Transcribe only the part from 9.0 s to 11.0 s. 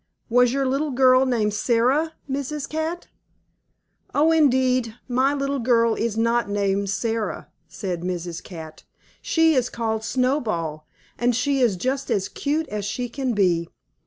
"She is called Snowball,